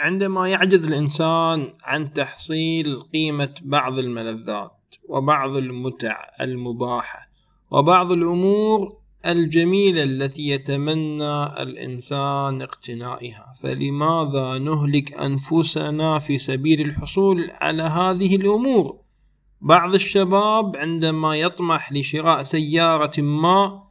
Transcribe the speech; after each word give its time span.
عندما 0.00 0.48
يعجز 0.48 0.86
الإنسان 0.86 1.68
عن 1.84 2.12
تحصيل 2.12 3.02
قيمة 3.12 3.54
بعض 3.62 3.98
الملذات 3.98 4.94
وبعض 5.08 5.56
المتع 5.56 6.30
المباحة 6.40 7.28
وبعض 7.70 8.12
الأمور 8.12 8.96
الجميلة 9.26 10.02
التي 10.02 10.48
يتمنى 10.48 11.62
الإنسان 11.62 12.62
اقتنائها 12.62 13.52
فلماذا 13.62 14.58
نهلك 14.58 15.12
أنفسنا 15.12 16.18
في 16.18 16.38
سبيل 16.38 16.80
الحصول 16.80 17.50
على 17.50 17.82
هذه 17.82 18.36
الأمور؟ 18.36 18.98
بعض 19.60 19.94
الشباب 19.94 20.76
عندما 20.76 21.36
يطمح 21.36 21.92
لشراء 21.92 22.42
سيارة 22.42 23.20
ما 23.20 23.83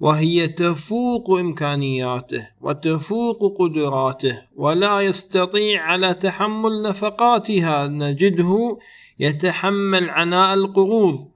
وهي 0.00 0.48
تفوق 0.48 1.30
إمكانياته 1.30 2.48
وتفوق 2.60 3.58
قدراته 3.58 4.38
ولا 4.56 5.00
يستطيع 5.00 5.82
على 5.82 6.14
تحمل 6.14 6.82
نفقاتها. 6.82 7.86
نجده 7.86 8.78
يتحمل 9.18 10.10
عناء 10.10 10.54
القروض 10.54 11.28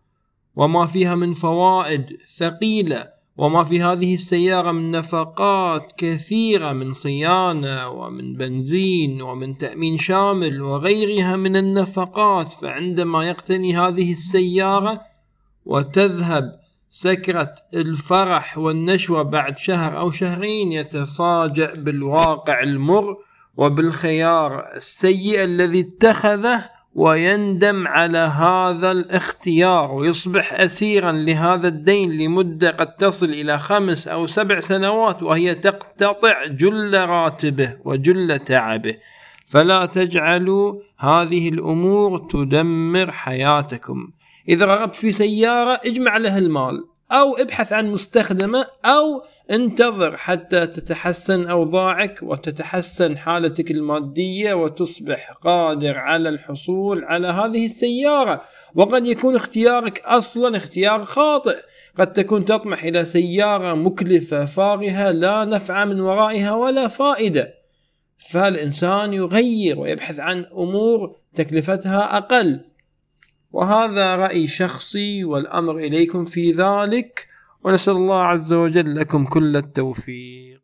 وما 0.56 0.86
فيها 0.86 1.14
من 1.14 1.32
فوائد 1.32 2.06
ثقيلة 2.36 3.08
وما 3.36 3.64
في 3.64 3.82
هذه 3.82 4.14
السيارة 4.14 4.72
من 4.72 4.90
نفقات 4.90 5.92
كثيرة 5.96 6.72
من 6.72 6.92
صيانة 6.92 7.88
ومن 7.88 8.36
بنزين 8.36 9.22
ومن 9.22 9.58
تأمين 9.58 9.98
شامل 9.98 10.62
وغيرها 10.62 11.36
من 11.36 11.56
النفقات. 11.56 12.48
فعندما 12.48 13.28
يقتني 13.28 13.76
هذه 13.76 14.12
السيارة 14.12 15.00
وتذهب 15.66 16.63
سكرة 16.96 17.54
الفرح 17.74 18.58
والنشوة 18.58 19.22
بعد 19.22 19.58
شهر 19.58 19.98
أو 19.98 20.10
شهرين 20.10 20.72
يتفاجأ 20.72 21.74
بالواقع 21.74 22.60
المر 22.60 23.16
وبالخيار 23.56 24.72
السيء 24.76 25.44
الذي 25.44 25.80
اتخذه 25.80 26.70
ويندم 26.94 27.88
على 27.88 28.18
هذا 28.18 28.90
الاختيار 28.90 29.92
ويصبح 29.92 30.52
اسيرا 30.52 31.12
لهذا 31.12 31.68
الدين 31.68 32.12
لمدة 32.18 32.70
قد 32.70 32.96
تصل 32.96 33.26
إلى 33.26 33.58
خمس 33.58 34.08
أو 34.08 34.26
سبع 34.26 34.60
سنوات 34.60 35.22
وهي 35.22 35.54
تقتطع 35.54 36.46
جل 36.46 36.94
راتبه 36.94 37.76
وجل 37.84 38.38
تعبه. 38.38 38.96
فلا 39.46 39.86
تجعلوا 39.86 40.80
هذه 40.98 41.48
الأمور 41.48 42.18
تدمر 42.18 43.10
حياتكم. 43.10 44.08
إذا 44.48 44.66
رغبت 44.66 44.94
في 44.94 45.12
سيارة 45.12 45.80
اجمع 45.84 46.16
لها 46.16 46.38
المال. 46.38 46.93
أو 47.12 47.36
ابحث 47.36 47.72
عن 47.72 47.86
مستخدمة 47.86 48.66
أو 48.84 49.22
انتظر 49.50 50.16
حتى 50.16 50.66
تتحسن 50.66 51.46
أوضاعك 51.46 52.18
وتتحسن 52.22 53.18
حالتك 53.18 53.70
المادية 53.70 54.54
وتصبح 54.54 55.32
قادر 55.32 55.98
على 55.98 56.28
الحصول 56.28 57.04
على 57.04 57.28
هذه 57.28 57.64
السيارة. 57.64 58.42
وقد 58.74 59.06
يكون 59.06 59.36
اختيارك 59.36 60.00
أصلا 60.00 60.56
اختيار 60.56 61.04
خاطئ. 61.04 61.56
قد 61.98 62.12
تكون 62.12 62.44
تطمح 62.44 62.84
إلى 62.84 63.04
سيارة 63.04 63.74
مكلفة 63.74 64.44
فارهة 64.44 65.10
لا 65.10 65.44
نفع 65.44 65.84
من 65.84 66.00
ورائها 66.00 66.54
ولا 66.54 66.88
فائدة. 66.88 67.54
فالإنسان 68.30 69.12
يغير 69.12 69.80
ويبحث 69.80 70.20
عن 70.20 70.44
أمور 70.44 71.16
تكلفتها 71.34 72.16
أقل. 72.16 72.60
وهذا 73.54 74.16
رأي 74.16 74.46
شخصي 74.48 75.24
والأمر 75.24 75.76
إليكم 75.76 76.24
في 76.24 76.52
ذلك 76.52 77.26
ونسأل 77.64 77.96
الله 77.96 78.22
عز 78.22 78.52
وجل 78.52 78.96
لكم 78.96 79.24
كل 79.24 79.56
التوفيق. 79.56 80.60